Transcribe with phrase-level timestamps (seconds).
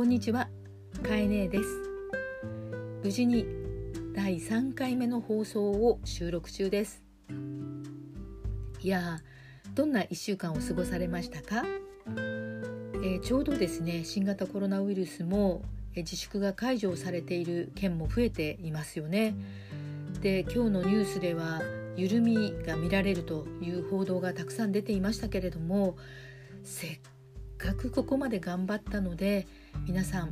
[0.00, 0.48] こんにちは。
[1.06, 1.64] かえねえです。
[3.04, 3.44] 無事に
[4.14, 7.02] 第3回目の放送を収録中です。
[8.80, 9.20] いや
[9.74, 11.66] どんな1週間を過ごされましたか、
[12.06, 15.60] えー、ちょうどですね新型コロナウイルスも
[15.94, 19.34] 自粛が解除されている県も増えていますよね。
[20.22, 21.60] で今日のニュースでは
[21.98, 25.98] 緩みが見られるという報道がたくさん出ていましたけれども
[26.64, 26.98] せっ
[27.60, 29.46] かくここまで頑張ったので
[29.86, 30.30] 皆さん、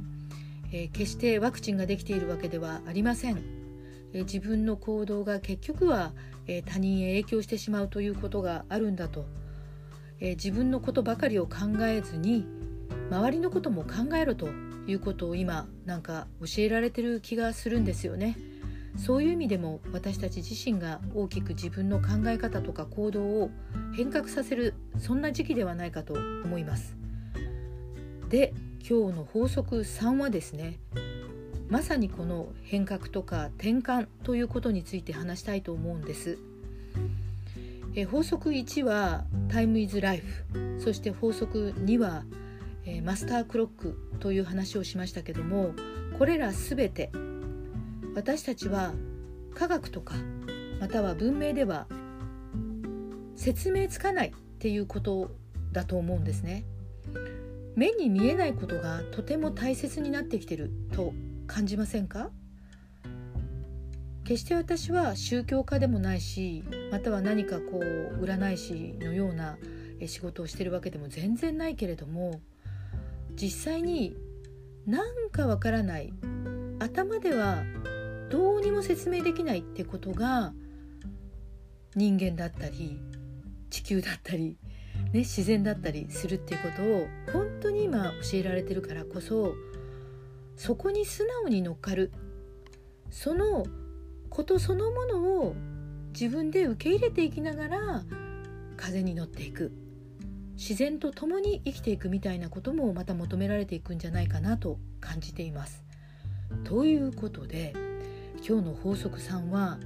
[0.73, 3.43] えー、決してワクチンができているわけではありません、
[4.15, 6.13] えー、自分の行動が結局は、
[6.47, 9.27] えー、他人へ影響してしまうということがあるんだと、
[10.21, 12.47] え自分のことばかりを考えずに
[13.11, 14.49] 周りのことも考えろと
[14.87, 18.37] いうことを今なんか教えられてる気がするんですよね。
[18.97, 23.51] そういう意味でも私たち自身が大きく自分の考え方とか行動を
[23.95, 26.98] 変革させるそんな時期ではないかと思います。
[28.29, 28.53] で
[28.89, 30.79] 今日の法則3はですね
[31.71, 36.39] まさにこの変革とか転換ということについて話したいと思うんです。
[37.95, 42.25] え法則1はタイムイズライフそして法則2は
[42.85, 45.75] えマスタークロックという話をしましたけども
[46.19, 47.11] これら全て
[48.15, 48.93] 私たちは
[49.55, 50.15] 科学とか
[50.81, 51.87] または文明では
[53.37, 55.31] 説明つかないっていうこと
[55.73, 56.65] だと思うんですね。
[57.79, 61.15] 目に見えないことがとても大切になってきてると
[61.47, 62.33] 感じませんか？
[64.25, 69.59] 決して私は宗教家でもないしまたは何かこう占い師のような
[70.05, 72.41] 仕事をしてるわけでも全然ないけれども
[73.37, 74.17] 実際に
[74.85, 76.13] なんかわからない
[76.81, 77.63] 頭では
[78.29, 80.53] どうにも説明できないってことが
[81.95, 82.99] 人間だったり
[83.71, 84.59] 地球だったり
[85.13, 89.55] ね、自然だったりするっていうことを本当に今教えられてるからこそ
[90.57, 92.13] そこに素直に乗っかる
[93.11, 93.65] その
[94.29, 95.55] ことそのものを
[96.13, 98.03] 自分で受け入れていきながら
[98.77, 99.73] 風に乗っていく
[100.57, 105.85] 自然と共に生きていくみたいなこともまた求められていくんじゃないかなと感じています。
[106.65, 107.73] ということで
[108.47, 109.79] 今日の法則3は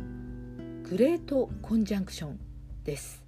[0.88, 2.40] グレートコンジャンクション
[2.84, 3.22] です。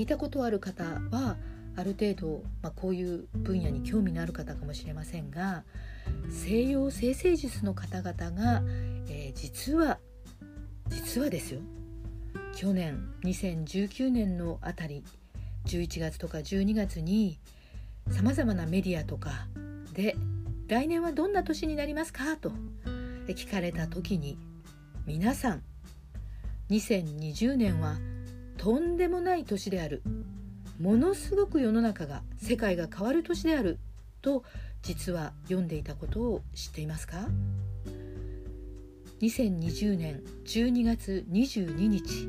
[0.00, 1.36] 聞いたことある方は
[1.76, 5.62] ある程度、まあ、こういう分野に興味のある方かもしれませんが
[6.30, 8.62] 西洋生成術の方々が、
[9.10, 9.98] えー、実は
[10.88, 11.60] 実はですよ
[12.56, 15.04] 去年2019年のあたり
[15.66, 17.38] 11月とか12月に
[18.10, 19.48] さまざまなメディアとか
[19.92, 20.16] で
[20.66, 22.52] 「来年はどんな年になりますか?」と
[23.28, 24.38] 聞かれた時に
[25.04, 25.62] 皆さん
[26.70, 27.98] 2020年は
[28.60, 30.02] とんでもない年である。
[30.78, 33.78] ものすごく世の中が世界が変わる年である。
[34.20, 34.44] と
[34.82, 37.26] 実は読んでいたことを知っていますか
[39.22, 42.26] ？2020年12月22日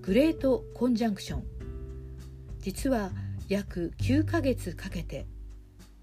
[0.00, 1.44] グレートコンジャンクション。
[2.60, 3.10] 実は
[3.48, 5.26] 約9ヶ月かけて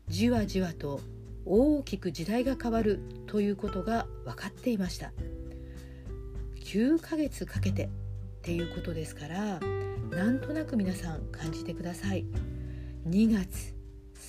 [0.09, 0.99] じわじわと
[1.45, 5.13] 大きく時代が変わるということが分かっていました。
[6.65, 7.89] 9ヶ月かけて
[8.41, 9.59] っていうことですから
[10.09, 12.25] なんとなく皆さん感じてください。
[13.07, 13.75] 2月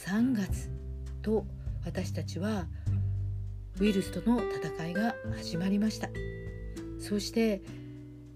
[0.06, 0.70] 3月
[1.22, 1.46] と
[1.86, 2.66] 私たちは
[3.80, 6.10] ウイルスとの戦いが始まりました。
[7.00, 7.62] そして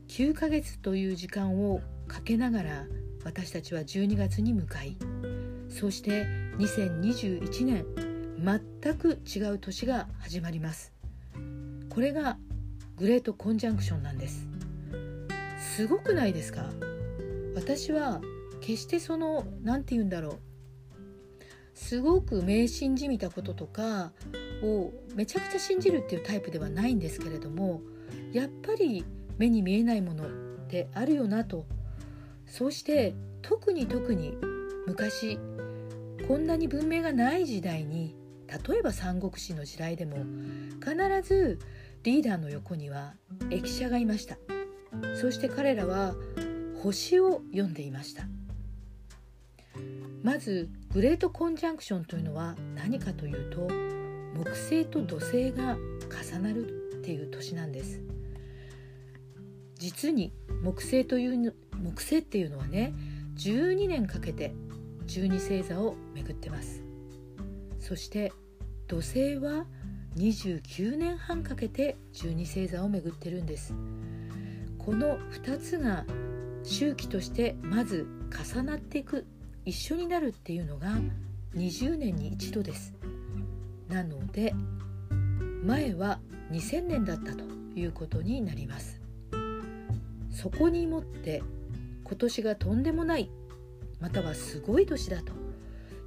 [0.08, 2.86] 9ヶ月という時間をかけながら
[3.24, 4.96] 私たちは12月に向かい
[5.68, 6.24] そして
[6.58, 7.84] 2021年
[8.38, 10.94] 全く違う年が始まります。
[11.90, 12.38] これが
[12.96, 14.55] グレートコンジャンクションなんです。
[15.76, 16.70] すごくないですか？
[17.54, 18.22] 私は
[18.62, 20.38] 決してその何て言うんだろう。
[21.74, 24.12] すごく迷信じみたこととか
[24.62, 27.82] をめちゃくちゃ信じるっていうタイプではないんですけれども
[28.32, 29.04] やっぱり
[29.36, 30.28] 目に見えないものっ
[30.66, 31.66] てあるよなと。
[32.46, 34.34] そうして特に特に
[34.86, 35.38] 昔
[36.26, 38.16] こんなに文明がない時代に
[38.48, 40.24] 例えば三国志の時代でも
[40.80, 41.58] 必ず
[42.02, 43.12] リーダーの横には
[43.50, 44.38] 駅舎がいました。
[45.20, 46.14] そして彼らは
[46.82, 48.24] 星を読んでいました。
[50.22, 53.68] まずグレートコンジャンクションというのは何かというと
[54.34, 55.76] 木星と土星が
[56.32, 58.00] 重なるっていう年なんです。
[59.78, 60.32] 実に
[60.62, 62.94] 木星という木星っていうのはね
[63.36, 64.54] 12年かけて
[65.06, 66.82] 12星座を巡ってます。
[67.78, 68.32] そして
[68.88, 69.66] 土星は
[70.16, 73.74] 29年半かけて12星座を巡ってるんです。
[74.86, 76.04] この2つが
[76.62, 78.06] 周期としてまず
[78.54, 79.26] 重なっていく
[79.64, 80.92] 一緒になるっていうのが
[81.56, 82.94] 20年に一度です。
[83.88, 84.54] なので
[85.64, 86.20] 前は
[86.52, 87.42] 2000年だったと
[87.74, 89.00] いうことになります。
[90.30, 91.42] そこにもって
[92.04, 93.28] 今年がとんでもない
[93.98, 95.32] またはすごい年だと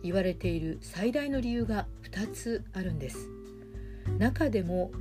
[0.03, 3.27] 言われている最大の理由が2つあるんです。
[4.17, 4.91] 中でも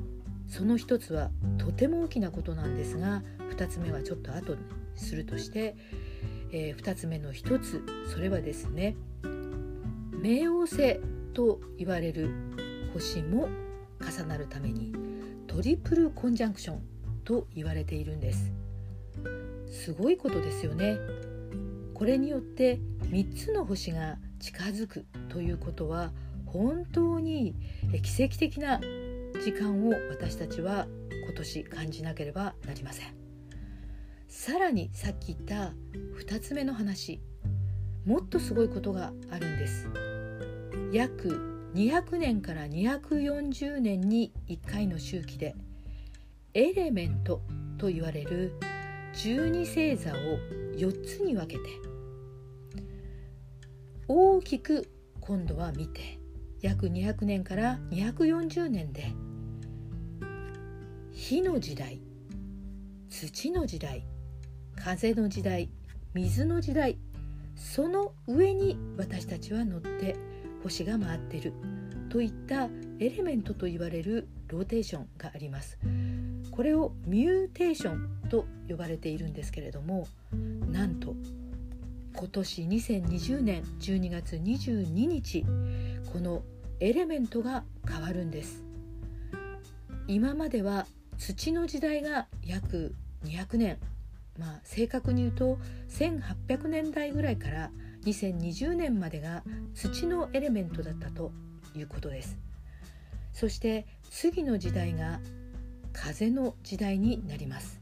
[0.48, 3.22] その1つはとても大きなことなんですが
[3.58, 4.60] 2つ目はちょっと後に
[4.94, 5.76] するとして、
[6.52, 7.82] えー、2つ目の1つ
[8.12, 8.96] それはですね
[10.22, 11.00] 冥王星
[11.34, 12.30] と言われる
[12.94, 13.48] 星も
[14.00, 14.92] 重なるために
[15.48, 16.82] トリプルコンジャンクション
[17.24, 18.52] と言われているんです。
[19.66, 20.98] すごいことですよね。
[21.94, 22.78] これによって
[23.10, 26.12] 3つの星が近づくということは
[26.46, 27.54] 本当に
[28.02, 28.80] 奇跡的な
[29.42, 30.86] 時間を私たちは
[31.24, 33.17] 今年感じなければなりません。
[34.28, 35.72] さらにさっき言った
[36.22, 37.20] 2つ目の話。
[38.04, 39.88] もっとすごいことがあるんです。
[40.92, 45.56] 約200年から240年に1回の周期で
[46.52, 47.42] エレメント
[47.78, 48.54] と言われる
[49.14, 50.14] 12星座を
[50.76, 51.62] 4つに分けて
[54.08, 54.90] 大きく
[55.20, 56.18] 今度は見て
[56.60, 59.12] 約200年から240年で
[61.12, 62.00] 火の時代
[63.08, 64.06] 土の時代
[64.78, 65.68] 風の時代
[66.14, 66.98] 水の時代
[67.56, 70.16] その上に私たちは乗って
[70.62, 71.52] 星が回ってる
[72.08, 72.68] といった
[73.00, 75.78] エレメントと言われるローテーションがあります。
[76.50, 80.08] これをミューテーションと呼ばれているんですけれども
[80.72, 81.14] なんと
[82.16, 85.44] 今年2020年12月22日
[86.12, 86.42] この
[86.80, 88.64] エレメントが変わるんです。
[90.06, 90.86] 今までは
[91.18, 93.78] 土の時代が約200年
[94.38, 95.58] まあ正確に言うと
[95.90, 97.70] 1800年代ぐらいから
[98.04, 99.42] 2020年までが
[99.74, 101.32] 土のエレメントだったと
[101.76, 102.38] いうことです。
[103.32, 105.20] そして次の時代が
[105.92, 107.80] 風の時代になります。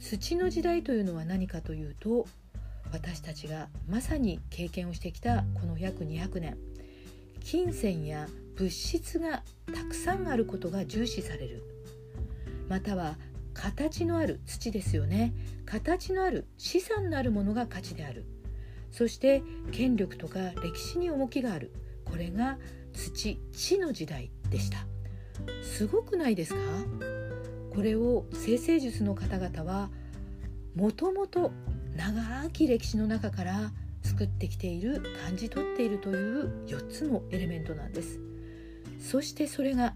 [0.00, 2.26] 土の時代というのは何かというと
[2.92, 6.56] 私たちがまさに経験をしてきたこの約200年。
[7.42, 9.42] 金銭や物質が
[9.74, 11.62] たくさんあることが重視される。
[12.68, 13.16] または
[13.60, 15.34] 形のある土ですよね。
[15.66, 18.24] 形のある資産のあるものが価値である。
[18.90, 21.70] そして権力とか歴史に重きがある。
[22.06, 22.56] これが
[22.94, 24.86] 土地の時代でした。
[25.62, 26.60] すごくないですか？
[27.74, 29.90] これを生成術の方々は
[30.74, 31.52] もともと
[31.94, 33.72] 長き歴史の中から
[34.02, 38.20] 作ってきている感じ取っているという4つのエレメントなんです。
[38.98, 39.94] そしてそれが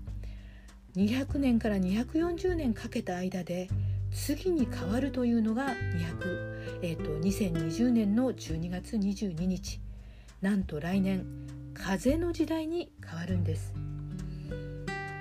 [0.96, 3.68] 200年から240年かけた間で
[4.12, 9.80] 次に変わるというのが200、えーと、2020年の12月22日。
[10.40, 11.24] なんと来年
[11.72, 13.72] 風の時代に変わるんです。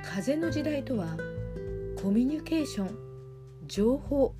[0.04, 1.18] 風の時代とは
[2.02, 2.98] コミュニケーション
[3.66, 4.36] 情報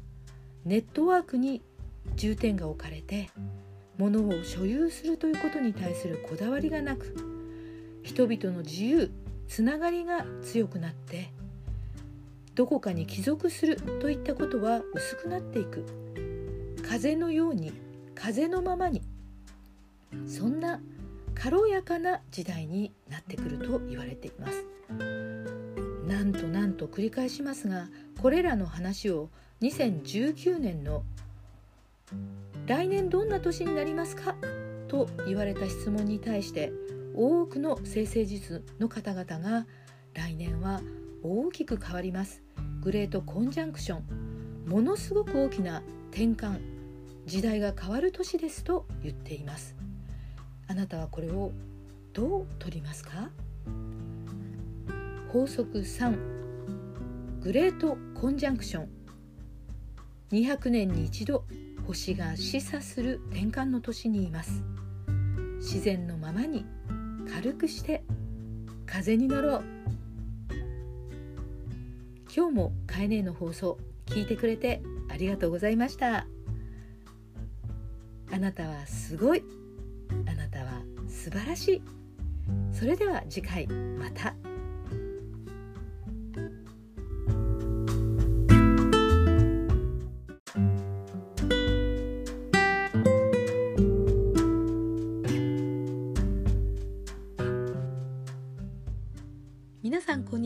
[0.66, 1.62] ネットワークに
[2.16, 3.30] 重点が置かれて
[3.98, 7.16] 物を所有するということに対するこだわりがなく
[8.04, 9.10] 人々の自由
[9.48, 11.32] つながりが強くなって
[12.56, 15.86] どこかに帰属するといったことは薄くなっていく
[16.88, 17.74] 風のように
[18.16, 19.02] 風のままに
[20.28, 20.80] そんな
[21.34, 24.64] 軽やかな時代になってくると言われています
[26.08, 27.88] なんとなんと繰り返しますが
[28.22, 29.30] これらの話を
[29.62, 31.04] 2019年の
[32.68, 34.36] 「来年どんな年になりますか?」
[34.88, 36.72] と言われた質問に対して
[37.16, 39.66] 多くの生成術の方々が
[40.14, 40.82] 来年は
[41.24, 42.42] 大きく変わります。
[42.82, 46.60] グレートコンジャンクションものすごく大きな転換
[47.26, 49.76] 時代が変わる年ですと言っています。
[50.68, 51.52] あなたはこれを
[52.14, 53.30] どう取りますか？
[55.32, 56.18] 法則3
[57.42, 58.90] グレートコンジャンクション。
[60.32, 61.46] 200年に一度
[61.86, 64.64] 星が示唆する転換の年にいます。
[65.58, 66.66] 自然のままに
[67.36, 68.04] 軽くして
[68.86, 69.64] 風に乗ろう。
[72.36, 76.28] 今日もカエネの放送聞いてくれてありがとうございました。
[78.32, 79.44] あなたはすごい。
[80.28, 81.82] あなたは素晴らしい。
[82.72, 84.36] それでは次回また。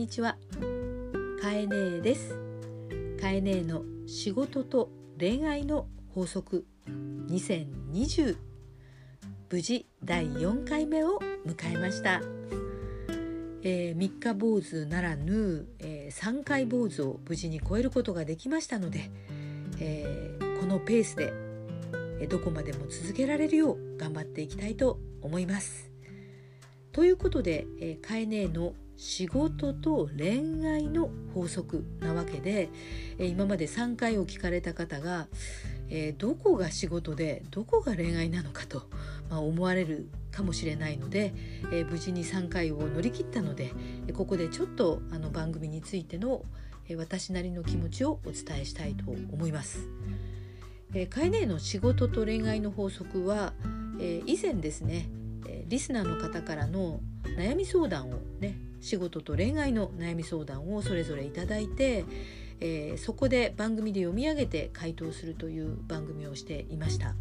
[0.08, 0.38] にちは。
[1.42, 2.30] かえねえです。
[3.20, 4.88] かえねえの仕事と
[5.20, 6.64] 恋愛の法則。
[7.26, 8.38] 2020
[9.50, 12.22] 無事第4回目を迎えました。
[13.62, 19.10] えー、三日坊主ならぬ、えー、3回坊主を無事に超えることができましたので、
[19.78, 21.34] えー、このペースで
[22.28, 25.90] どこまでも続けられるよう頑張っていきたいと思います。
[26.92, 32.68] ということで、えー、カエネの仕事と恋愛の法則なわけで、
[33.18, 35.28] え、今まで3回を聞かれた方が、
[35.88, 38.88] えー、どこが仕事でどこが恋愛なのかと、
[39.30, 41.32] まあ、思われるかもしれないので、
[41.72, 43.72] えー、無事に3回を乗り切ったので
[44.14, 46.44] ここでちょっとあの番組についての、
[46.88, 49.88] え私なりの気持ちをお伝えしたいと思います。
[50.92, 53.52] えー、カエネの仕事と恋愛の法則は、
[54.00, 55.08] えー、以前ですね、
[55.46, 57.00] えー、リスナーの方からの
[57.36, 62.04] 悩み相談をね仕事と恋愛の悩み相談をそれぞれいただいて、
[62.60, 67.14] えー、そこで番組で読み上げて回答するという番組をしていました。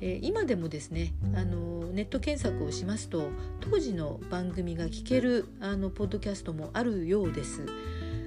[0.00, 3.30] えー、今でもですねあのネット検索をしますと
[3.60, 7.66] 当時の番組が聞けるあのポッドキャストもあるようです。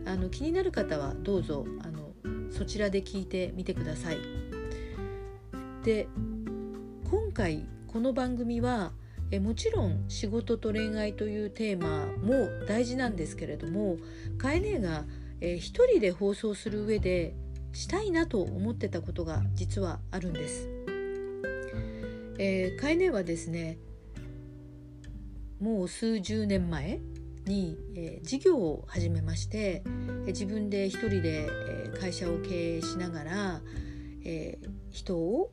[0.05, 2.12] あの気になる方はどうぞあの
[2.51, 4.17] そちらで聞いてみてください。
[5.84, 6.08] で
[7.10, 8.91] 今回この番組は
[9.31, 13.97] えもちろん仕事と恋愛というテーマも大事なんですけれども
[14.38, 15.05] カエネが
[15.41, 17.33] え一人で放送する上で
[17.73, 20.69] したいなと思ってたことが実はあるんです。
[22.38, 23.77] えー、カエネはですね
[25.59, 27.00] もう数十年前
[27.45, 29.83] に、えー、事業を始めまして、
[30.25, 33.61] え、自分で一人で、えー、会社を経営しながら、
[34.23, 35.51] えー、人を、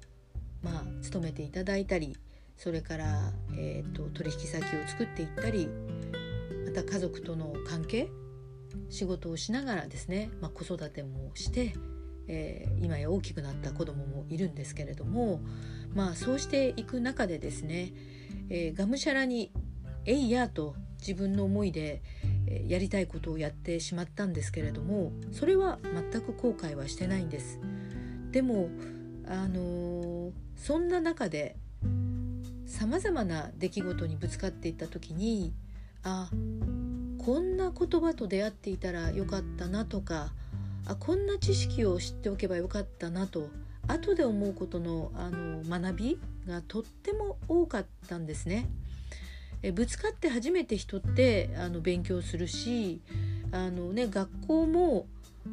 [0.62, 2.16] まあ、勤めていただいたり
[2.58, 5.68] それから、えーと、取引先を作っていったり
[6.66, 8.10] また家族との関係
[8.90, 11.74] 仕事をしながらですね、まあ、子育てもして、
[12.26, 15.40] えー、今や大きくなった子供もいるんですけれども、
[15.94, 17.92] まあ、そうしていく中でですね、
[18.50, 19.52] えー、がむしゃらに
[20.04, 22.02] 「えいや」と自分の思いで
[22.66, 25.78] やりたいことをやってしまったんですけれどもそれは
[26.10, 27.60] 全く後悔はしてないんです。
[28.32, 28.68] でも
[29.26, 31.56] あのー、そんな中で
[32.68, 35.54] さまざまな出来事にぶつかっていった時に
[36.04, 36.30] あ
[37.18, 40.28] こんな言葉と出会っていたらよかったなとか
[40.86, 43.48] あこんな知識を知っておけばよかったなと
[43.88, 48.68] 後で思うことのあの学びがとっても多かったんですね。
[49.62, 53.00] えぶつかって初めて人ってあの勉強するし
[53.50, 55.06] あの、ね、学校も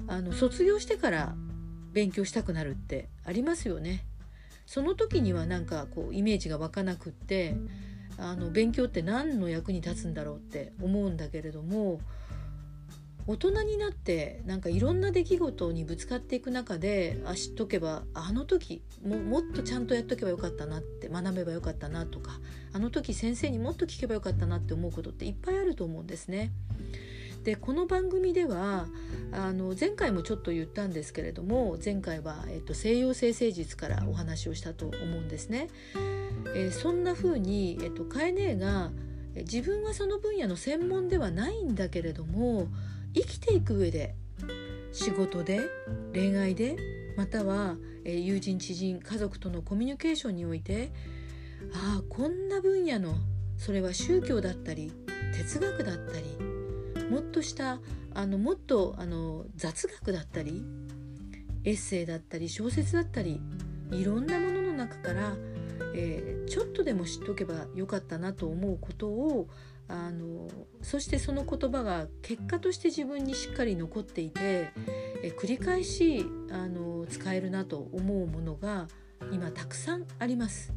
[0.08, 1.36] あの卒業してから
[1.94, 4.06] 勉強したくなるってありますよね。
[4.66, 7.56] その時にはなんかこうイメージが湧かなくって
[8.18, 12.00] あの勉強って何の役に立つんだろうって思うんだけれども
[13.28, 22.40] 大人になってなんかいろんな出来事にぶつかっていく中であ知っとけばあの時ももっとちゃんとやっとけばよかったなって学べばよかったなとか
[22.72, 26.52] あの時先生にもっと聞けばよかったなって思うことっていっぱいあると思うんですね。
[27.46, 28.88] でこの番組では
[29.32, 35.68] あの前回もちょっと言ったんですけれども前回は、えっと、西洋生成術からお話をしたと思うんですね。
[36.56, 38.92] えー、そんな風に、えっと、カエネが
[39.36, 42.68] 自分はその分野の専門ではないんだけれども
[43.14, 44.16] 生きていく上で
[44.92, 45.62] 仕事で
[46.14, 46.78] 恋愛で
[47.16, 47.76] または、
[48.06, 50.92] えー、友人知人家族とのコミュニケーションにおいて
[51.74, 53.14] ああこんな分野の
[53.58, 54.92] それは宗教だったり
[55.34, 56.55] 哲学だったり
[57.10, 57.80] もっとした
[58.14, 60.64] あのもっとあの雑学だったり
[61.64, 63.42] エッセイだったり小説だったり
[63.92, 65.34] いろんなものの中から、
[65.94, 69.48] えー、ちょっとでも知っておけばよかったなと思うことを
[69.88, 70.48] あの
[70.82, 74.72] そしてその言葉が結果として自分にしっかり残っていて、
[75.22, 78.88] え繰り返しあの使えるなと思うものが
[79.32, 80.75] 今たくさんあります。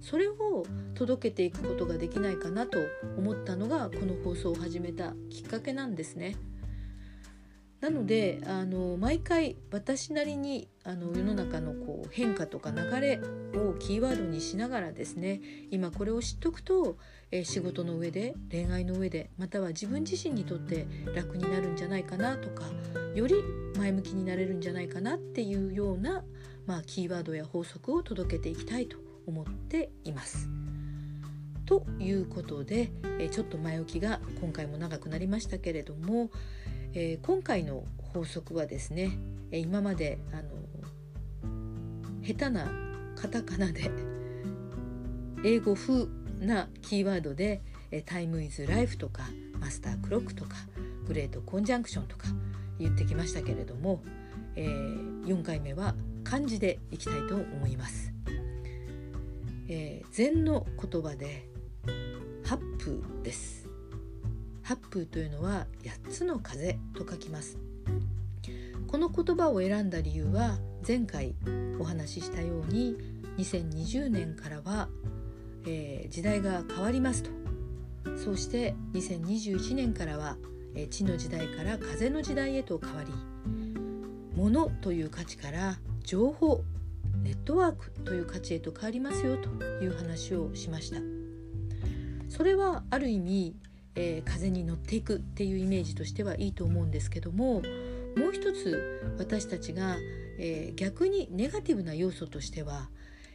[0.00, 0.64] それを
[0.94, 2.78] 届けていくことができないかなと
[3.16, 6.36] 思ったのがこの放送を始めたきっかけなんですね。
[7.80, 13.20] なのであの毎回私なりにあの世の中のこう変化とか流れ
[13.54, 15.40] をキーワードにしながらですね
[15.70, 16.98] 今これを知っとくと、
[17.30, 22.64] え仕事の上で恋愛の上でまたは自分自身にとって楽になるんじゃないかなとか
[23.14, 23.34] より
[23.78, 26.22] 前向きになれるんじゃないかなっていうような、
[26.66, 30.48] まあ、キーワードや法則を届けていきたいと思っています。
[31.66, 36.30] ということで、えちょっと前置きが今回も長くなりましたけれども、
[36.94, 39.10] え、今回の法則はですね、
[39.52, 40.50] え今まであの
[42.22, 42.70] 下手な
[43.16, 43.90] カタカナで
[45.44, 46.06] 英語風
[46.40, 47.60] なキーワードで
[48.06, 49.24] 「タイムイズライフとか
[49.60, 50.56] 「マスタークロック」とか
[51.06, 52.28] 「グレートコンジャンクション」とか
[52.78, 54.02] 言ってきましたけれども、
[54.56, 58.12] え、4回目は漢字でいきたいと思います。
[59.70, 61.48] えー、禅の言葉で
[62.44, 63.60] ハップです。
[64.70, 67.58] 八風というのは8つの風と書きます
[68.86, 71.34] この言葉を選んだ理由は前回
[71.80, 72.96] お話ししたように
[73.38, 74.88] 2020年からは、
[75.66, 77.30] えー、時代が変わりますと
[78.16, 80.36] そして2021年からは、
[80.76, 83.10] えー、地の時代から風の時代へと変わり
[84.36, 86.62] 物という価値から情報
[87.22, 89.48] ネットワークという価値へと変わりますよと
[89.82, 90.98] いう話をしました
[92.28, 93.56] それはある意味、
[93.94, 97.62] えー、風に乗っていくっていうイメージとしてはいいと思うんですけども
[98.16, 99.96] もう一つ私たちが、
[100.38, 102.88] えー、逆にネガティブな要素としては、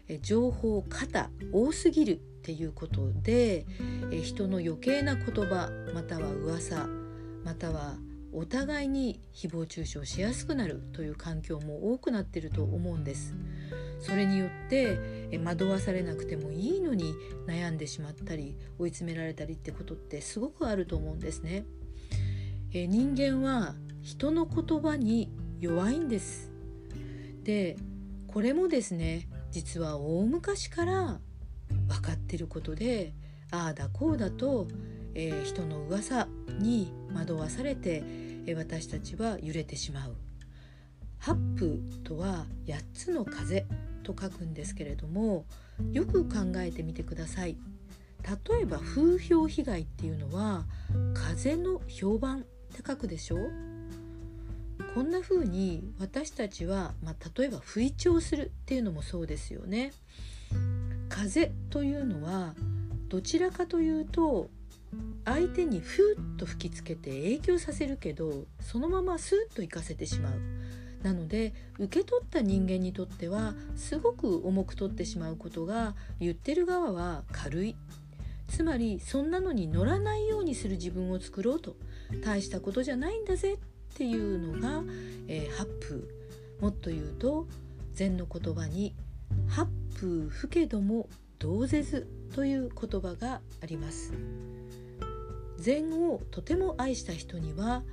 [0.08, 3.66] えー、情報過多多すぎるっていうことで、
[4.12, 6.88] えー、人の余計な言葉または噂
[7.44, 7.96] または
[8.34, 13.34] お互いに誹謗中傷しやすくなるという環境も多くなっていると思うんです。
[14.00, 15.00] それによって
[15.44, 17.14] 惑わされなくてもいいのに
[17.48, 21.66] 悩んでしまったり追い詰められたりってことってすごくあると思うんですね。
[22.74, 26.52] え人間は人の言葉に弱いんです
[27.44, 27.78] で
[28.28, 31.20] これもですね実は大昔から
[31.88, 33.14] 分かってることで
[33.52, 34.68] ああだこうだと、
[35.14, 36.28] えー、人の噂
[36.60, 38.04] に惑わされて、
[38.48, 40.18] え、私たちは揺れてしまう。
[41.26, 43.66] 八風とは8つの風
[44.04, 45.46] と書くんですけれども
[45.92, 47.58] よく考えてみてください。
[48.48, 50.66] 例えば風評被害っていうのは
[51.16, 53.38] 風の評判って書くでしょ？
[54.94, 59.94] こんな風に私たちは、まあ、例えば不意調するっていうのもそうですよね。
[61.10, 62.54] 風というのは
[63.10, 64.52] どちらかというと
[65.24, 70.34] 相手にふっと吹きつけて影響させるけどそのままスーッと行かせてしまう。
[71.06, 77.76] なので受け取った人間にとってはすごく重く取ってしまうことが言ってる側は軽い。
[78.48, 81.76] つまりそんなのに乗らないようにする自分を作ろうと。
[82.24, 83.54] 大したことじゃないんだぜ。
[83.54, 83.58] っ
[83.98, 84.84] ていうのが、
[85.28, 86.04] えー、八風
[86.60, 87.48] もっと言うと
[87.94, 88.96] 禅の言葉に
[89.48, 94.12] 「八風不けども同ぜず」という言葉があります。
[95.60, 97.84] 禅をとても愛した人には、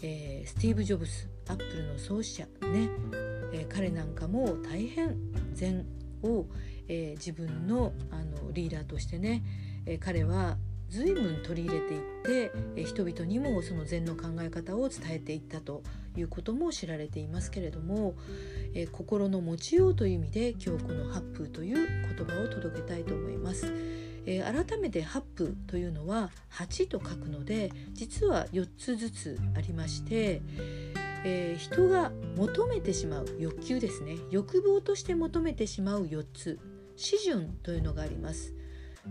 [0.00, 2.88] えー、スティーブ・ジョブスアップルの創始者ね、
[3.52, 5.16] えー、彼なんかも大変
[5.52, 5.84] 禅
[6.22, 6.46] を、
[6.88, 9.42] えー、自分のあのリーダーとしてね、
[9.86, 10.56] え彼は
[10.88, 15.82] 随分取り入れていってえ人々にもその禅の考え方を伝えていったと
[16.16, 18.14] いうことも知られていますけれども、
[18.74, 21.76] え心の持ちようという意味で今日この「八風」という
[22.16, 23.72] 言葉を届けたいと思います。
[24.26, 30.42] えー、改めて八風というのは8と書くので実は4つずつありまして、
[31.24, 34.16] えー、人が求めてしまう欲求ですね。
[34.30, 36.58] 欲望として求めてしまう4つ。
[36.96, 38.54] 四順というのがあります。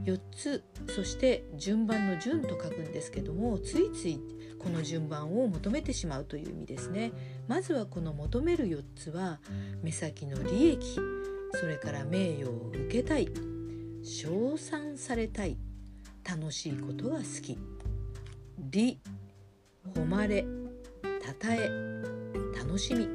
[0.06, 4.22] 4つそして順番の順と書くんですけどもついつい
[4.58, 7.12] この順番を求めてしまうという意味ですね。
[7.48, 9.40] まずはこの求める4つは
[9.82, 10.98] 目先の利益
[11.54, 13.28] それから名誉を受けたい
[14.04, 15.58] 称賛されたい
[16.24, 17.58] 楽しいことが好き
[18.58, 19.00] 利
[19.94, 20.46] 誉れ
[21.44, 21.70] え
[22.58, 23.08] 楽しみ。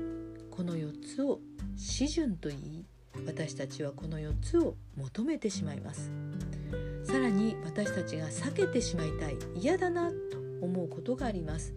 [0.50, 1.40] この4つを
[1.76, 2.86] 四順と言い
[3.26, 6.10] 私たちはこの4つを求めてしまいます。
[7.04, 10.16] さらに私たちが避けてしまいたい嫌だなと
[10.62, 11.74] 思うことがあります。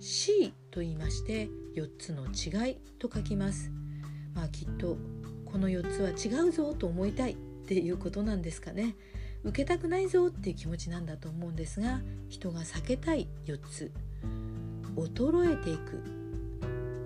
[0.00, 3.70] C と言いまして4つの違いと書きます。
[4.34, 4.96] まあきっと
[5.44, 8.96] この4つは違うぞと思いたいっていうことなんですかね。
[9.42, 13.90] 受けたくないぞっていう気持ちなんだと思うんですが人が避けたい4つ。
[14.96, 16.02] 衰えていく。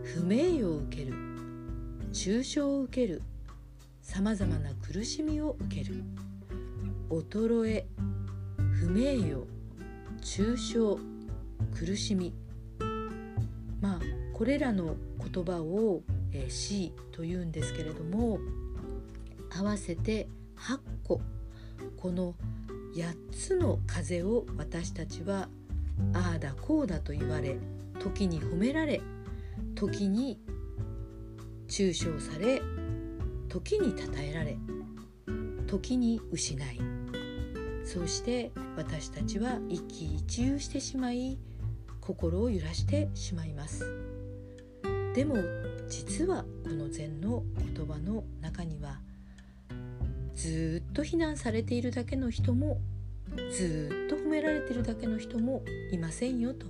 [0.03, 1.15] 不名誉を受ける。
[2.13, 3.23] 抽象を受ける。
[4.03, 6.05] さまざまな苦しみを受ける。
[7.11, 7.87] 衰え
[8.73, 9.47] 不名誉
[10.21, 10.99] 抽象
[11.75, 12.35] 苦しみ。
[13.81, 14.01] まあ
[14.33, 18.39] これらの言葉を、えー、死というんですけれども
[19.57, 21.21] 合わせて8個。
[21.97, 22.35] この
[22.95, 25.49] 8つの風を私たちは
[26.13, 27.59] ああだこうだと言われ
[27.99, 29.01] 時に褒められ
[29.75, 30.39] 時に
[31.69, 32.63] 抽象され
[33.49, 34.57] 時に称えられ
[35.67, 36.81] 時に失い。
[37.85, 41.39] そうして私たちは一喜一憂してしまい
[42.01, 43.85] 心を揺らしてしまいます。
[45.15, 45.37] でも
[45.89, 49.01] 実はこの禅の言葉の中には
[50.35, 52.81] ずっと非難されているだけの人も
[53.53, 53.94] ずっ
[54.35, 56.67] められてるだけの人もいませんよと。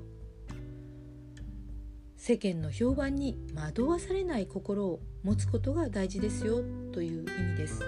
[2.16, 7.82] 世間の評判に惑わされない心を持つことが大事ですよという意味です、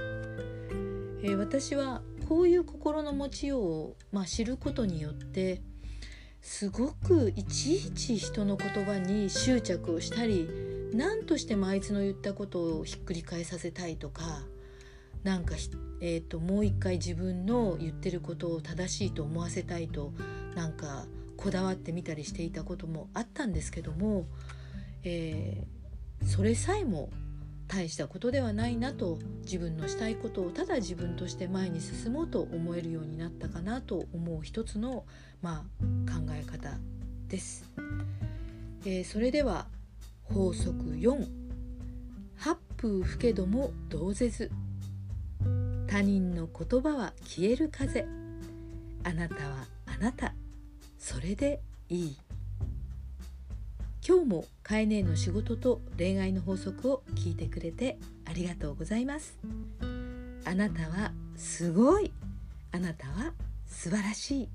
[1.23, 5.62] えー、私はこういう心の持ちようを、まあ、知ることによって
[6.43, 10.47] すごくいちいち人の言葉に執着をしたり
[10.93, 14.43] 何としてもあいつの言ったことをひっくり返させたいとか
[15.27, 15.57] なんか、
[16.01, 20.12] えーと、もう一回自分の言ってることを正しいと思わせたいと
[20.55, 24.27] なんかこだわってみたりしていたこともあったんですけども、
[25.03, 27.11] えー、それさえも
[27.67, 35.07] 大したことではないなと自分のしたいことをただ自分として前に進もうと思えるようになったかなと思う一つの、
[35.43, 36.71] まあ、考え方
[37.27, 37.69] です。
[38.85, 39.67] えー、それでは
[40.23, 41.27] 法則4
[42.37, 44.53] 八風吹けども同絶
[45.87, 48.07] 他人の言葉は消える風。
[49.05, 50.35] あなたはあなた。
[50.99, 52.16] それでいい。
[54.07, 59.38] 今日もカエネの仕事と恋愛の法則を聞いてくれてありがとうございます。
[60.44, 62.12] あなたはすごい。
[62.72, 63.33] あなたは
[63.66, 64.49] 素晴らしい。